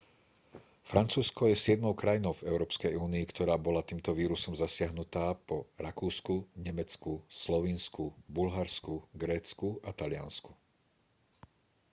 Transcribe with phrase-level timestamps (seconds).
[0.91, 6.35] francúzsko je siedmou krajinou v európskej únii ktorá bola týmto vírusom zasiahnutá po rakúsku
[6.67, 10.49] nemecku slovinsku bulharsku grécku a taliansku